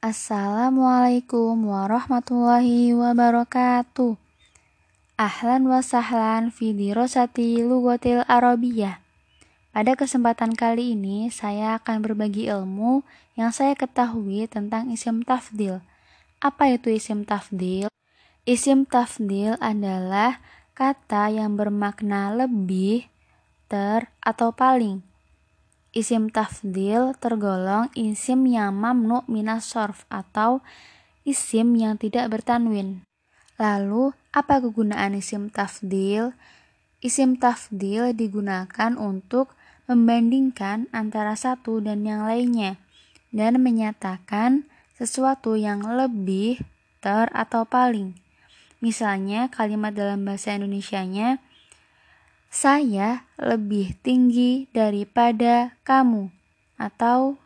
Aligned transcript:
Assalamualaikum 0.00 1.76
warahmatullahi 1.76 2.96
wabarakatuh. 2.96 4.16
Ahlan 5.20 5.68
wa 5.68 5.84
sahlan 5.84 6.48
fi 6.48 6.72
dirosati 6.72 7.60
lugotil 7.60 8.24
arabiyah. 8.24 8.96
Pada 9.76 9.92
kesempatan 10.00 10.56
kali 10.56 10.96
ini, 10.96 11.28
saya 11.28 11.76
akan 11.76 12.00
berbagi 12.00 12.48
ilmu 12.48 13.04
yang 13.36 13.52
saya 13.52 13.76
ketahui 13.76 14.48
tentang 14.48 14.88
isim 14.88 15.20
tafdil. 15.20 15.84
Apa 16.40 16.72
itu 16.72 16.88
isim 16.88 17.28
tafdil? 17.28 17.92
Isim 18.48 18.88
tafdil 18.88 19.60
adalah 19.60 20.40
kata 20.72 21.28
yang 21.28 21.60
bermakna 21.60 22.32
lebih, 22.32 23.04
ter, 23.68 24.08
atau 24.24 24.48
paling 24.48 25.04
Isim 25.90 26.30
tafdil 26.30 27.18
tergolong 27.18 27.90
isim 27.98 28.46
yang 28.46 28.78
mamnu 28.78 29.26
minas 29.26 29.66
sorf 29.66 30.06
atau 30.06 30.62
isim 31.26 31.74
yang 31.74 31.98
tidak 31.98 32.30
bertanwin. 32.30 33.02
Lalu, 33.58 34.14
apa 34.30 34.62
kegunaan 34.62 35.18
isim 35.18 35.50
tafdil? 35.50 36.30
Isim 37.02 37.42
tafdil 37.42 38.14
digunakan 38.14 38.94
untuk 38.94 39.58
membandingkan 39.90 40.86
antara 40.94 41.34
satu 41.34 41.82
dan 41.82 42.06
yang 42.06 42.22
lainnya 42.22 42.78
dan 43.34 43.58
menyatakan 43.58 44.70
sesuatu 44.94 45.58
yang 45.58 45.82
lebih, 45.82 46.62
ter, 47.02 47.26
atau 47.34 47.66
paling. 47.66 48.14
Misalnya 48.78 49.50
kalimat 49.50 49.90
dalam 49.90 50.22
bahasa 50.22 50.54
Indonesianya 50.54 51.42
saya 52.50 53.24
lebih 53.38 53.94
tinggi 54.02 54.66
daripada 54.74 55.78
kamu, 55.86 56.34
atau 56.74 57.38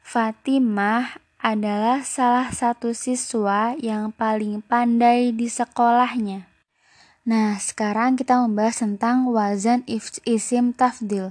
Fatimah 0.00 1.20
adalah 1.38 2.00
salah 2.02 2.48
satu 2.50 2.96
siswa 2.96 3.76
yang 3.78 4.10
paling 4.10 4.64
pandai 4.64 5.30
di 5.30 5.46
sekolahnya. 5.46 6.48
Nah, 7.22 7.54
sekarang 7.60 8.18
kita 8.18 8.42
membahas 8.42 8.82
tentang 8.82 9.30
wazan 9.30 9.86
isim 10.26 10.74
tafdil 10.74 11.30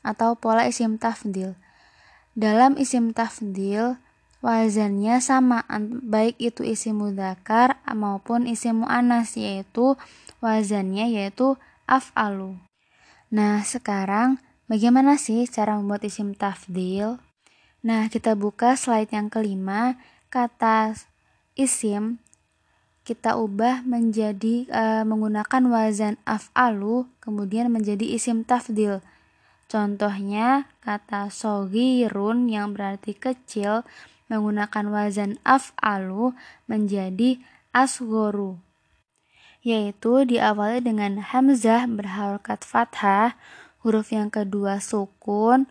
atau 0.00 0.32
pola 0.38 0.64
isim 0.64 0.96
tafdil. 0.96 1.58
Dalam 2.32 2.78
isim 2.80 3.12
tafdil, 3.12 4.00
wazannya 4.40 5.20
sama 5.20 5.66
baik 6.04 6.40
itu 6.40 6.64
isim 6.64 7.04
mudakar 7.04 7.80
maupun 7.90 8.48
isim 8.48 8.86
muannas 8.86 9.36
yaitu 9.36 9.98
wazannya 10.40 11.10
yaitu 11.10 11.60
af'alu. 11.86 12.58
Nah, 13.30 13.62
sekarang 13.66 14.38
bagaimana 14.70 15.18
sih 15.18 15.46
cara 15.50 15.78
membuat 15.78 16.06
isim 16.06 16.34
tafdil? 16.34 17.18
Nah, 17.82 18.10
kita 18.10 18.34
buka 18.34 18.74
slide 18.74 19.10
yang 19.14 19.30
kelima, 19.30 19.98
kata 20.30 20.94
isim 21.54 22.18
kita 23.06 23.38
ubah 23.38 23.86
menjadi 23.86 24.66
e, 24.66 24.82
menggunakan 25.06 25.62
wazan 25.70 26.18
af'alu 26.26 27.06
kemudian 27.22 27.70
menjadi 27.70 28.02
isim 28.02 28.42
tafdil. 28.42 28.98
Contohnya 29.70 30.66
kata 30.82 31.30
sogirun 31.30 32.50
yang 32.50 32.74
berarti 32.74 33.14
kecil 33.14 33.86
menggunakan 34.26 34.90
wazan 34.90 35.38
af'alu 35.46 36.34
menjadi 36.66 37.38
asgoru 37.70 38.65
yaitu 39.66 40.22
diawali 40.22 40.78
dengan 40.78 41.18
hamzah 41.18 41.90
berharokat 41.90 42.62
fathah, 42.62 43.34
huruf 43.82 44.14
yang 44.14 44.30
kedua 44.30 44.78
sukun, 44.78 45.66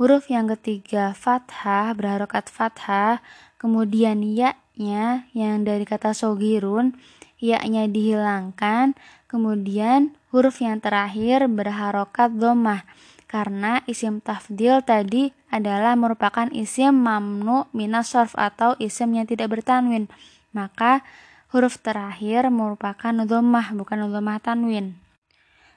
huruf 0.00 0.32
yang 0.32 0.48
ketiga 0.56 1.12
fathah 1.12 1.92
berharokat 1.92 2.48
fathah, 2.48 3.20
kemudian 3.60 4.24
ya-nya 4.24 5.28
yang 5.36 5.68
dari 5.68 5.84
kata 5.84 6.16
sogirun, 6.16 6.96
ya-nya 7.36 7.84
dihilangkan, 7.84 8.96
kemudian 9.28 10.16
huruf 10.32 10.64
yang 10.64 10.80
terakhir 10.80 11.44
berharokat 11.52 12.32
domah 12.32 12.88
karena 13.26 13.84
isim 13.84 14.24
tafdil 14.24 14.80
tadi 14.80 15.34
adalah 15.52 15.92
merupakan 15.98 16.48
isim 16.56 16.94
mamnu 16.94 17.68
minas 17.76 18.14
sorf 18.14 18.32
atau 18.38 18.78
isim 18.80 19.12
yang 19.12 19.26
tidak 19.26 19.50
bertanwin. 19.50 20.06
Maka 20.54 21.02
huruf 21.50 21.78
terakhir 21.78 22.50
merupakan 22.50 23.12
dhammah 23.12 23.74
bukan 23.76 24.10
dhammah 24.10 24.38
tanwin. 24.42 24.98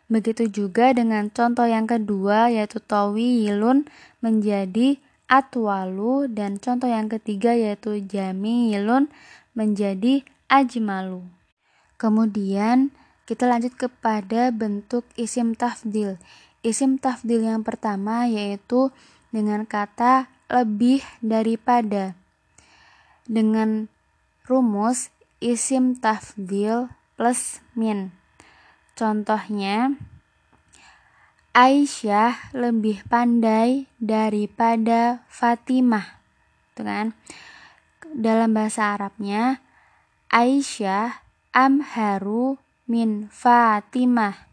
Begitu 0.10 0.50
juga 0.50 0.90
dengan 0.90 1.30
contoh 1.30 1.70
yang 1.70 1.86
kedua 1.86 2.50
yaitu 2.50 2.82
tawilun 2.82 3.86
menjadi 4.26 4.98
atwalu 5.30 6.26
dan 6.34 6.58
contoh 6.58 6.90
yang 6.90 7.06
ketiga 7.06 7.54
yaitu 7.54 8.02
jamilun 8.02 9.14
menjadi 9.54 10.26
ajmalu. 10.50 11.22
Kemudian 12.02 12.90
kita 13.30 13.46
lanjut 13.46 13.78
kepada 13.78 14.50
bentuk 14.50 15.06
isim 15.14 15.54
tafdil. 15.54 16.18
Isim 16.66 16.98
tafdil 16.98 17.46
yang 17.46 17.62
pertama 17.62 18.26
yaitu 18.26 18.90
dengan 19.30 19.70
kata 19.70 20.26
lebih 20.50 21.06
daripada. 21.22 22.18
Dengan 23.30 23.86
rumus 24.50 25.14
isim 25.40 25.96
tafdil 25.96 26.92
plus 27.16 27.64
min. 27.76 28.12
Contohnya, 28.96 29.96
Aisyah 31.56 32.54
lebih 32.56 33.04
pandai 33.08 33.90
daripada 34.00 35.26
Fatimah. 35.32 36.20
Tuh 36.76 36.86
kan? 36.86 37.08
Dalam 38.16 38.56
bahasa 38.56 38.96
Arabnya, 38.96 39.64
Aisyah 40.30 41.26
amharu 41.56 42.62
min 42.86 43.28
Fatimah. 43.34 44.48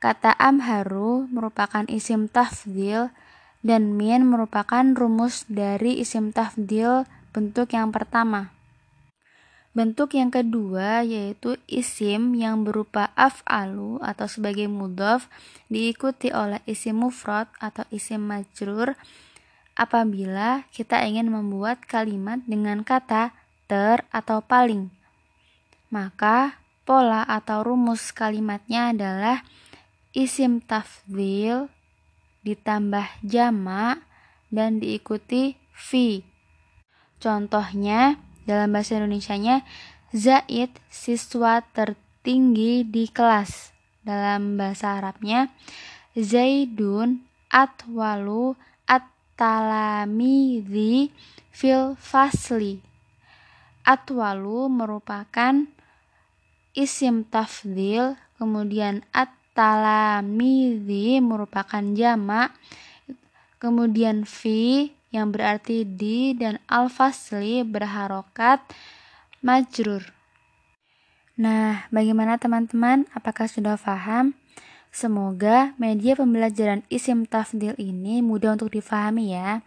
Kata 0.00 0.32
amharu 0.36 1.28
merupakan 1.28 1.84
isim 1.88 2.28
tafdil 2.28 3.12
dan 3.60 3.96
min 3.96 4.24
merupakan 4.24 4.84
rumus 4.96 5.44
dari 5.48 6.00
isim 6.00 6.32
tafdil 6.32 7.04
bentuk 7.36 7.76
yang 7.76 7.92
pertama. 7.92 8.59
Bentuk 9.70 10.18
yang 10.18 10.34
kedua 10.34 11.06
yaitu 11.06 11.54
isim 11.70 12.34
yang 12.34 12.66
berupa 12.66 13.14
af'alu 13.14 14.02
atau 14.02 14.26
sebagai 14.26 14.66
mudhof 14.66 15.30
diikuti 15.70 16.34
oleh 16.34 16.58
isim 16.66 17.06
mufrad 17.06 17.46
atau 17.62 17.86
isim 17.94 18.18
majrur 18.18 18.98
apabila 19.78 20.66
kita 20.74 21.06
ingin 21.06 21.30
membuat 21.30 21.86
kalimat 21.86 22.42
dengan 22.50 22.82
kata 22.82 23.30
ter 23.70 24.02
atau 24.10 24.42
paling. 24.42 24.90
Maka 25.94 26.58
pola 26.82 27.22
atau 27.22 27.62
rumus 27.62 28.10
kalimatnya 28.10 28.90
adalah 28.90 29.46
isim 30.10 30.58
tafdhil 30.58 31.70
ditambah 32.42 33.06
jama 33.22 34.02
dan 34.50 34.82
diikuti 34.82 35.54
fi. 35.70 36.26
Contohnya 37.22 38.18
dalam 38.50 38.74
bahasa 38.74 38.98
Indonesianya, 38.98 39.62
Zaid 40.10 40.74
siswa 40.90 41.62
tertinggi 41.70 42.82
di 42.82 43.06
kelas. 43.06 43.70
Dalam 44.02 44.58
bahasa 44.58 44.98
Arabnya, 44.98 45.54
Zaidun 46.18 47.22
atwalu 47.46 48.58
at-talamidhi 48.90 51.14
fil 51.54 51.94
fasli. 51.94 52.82
Atwalu 53.86 54.66
merupakan 54.66 55.70
isim 56.74 57.22
tafdil, 57.30 58.18
kemudian 58.34 59.06
at-talamidhi 59.14 61.22
merupakan 61.22 61.86
jamak, 61.94 62.50
kemudian 63.62 64.26
fi 64.26 64.90
yang 65.10 65.34
berarti 65.34 65.82
di 65.86 66.34
dan 66.38 66.62
al-fasli 66.70 67.66
berharokat 67.66 68.62
majrur. 69.42 70.06
Nah, 71.38 71.86
bagaimana 71.94 72.38
teman-teman? 72.38 73.06
Apakah 73.14 73.46
sudah 73.46 73.78
paham? 73.78 74.34
Semoga 74.90 75.78
media 75.78 76.18
pembelajaran 76.18 76.82
isim 76.90 77.22
tafdil 77.22 77.78
ini 77.78 78.26
mudah 78.26 78.58
untuk 78.58 78.74
difahami 78.74 79.38
ya. 79.38 79.62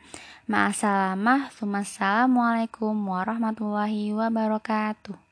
Ma'asalamah, 0.52 1.48
Assalamualaikum 1.48 2.92
warahmatullahi 2.92 4.12
wabarakatuh. 4.12 5.24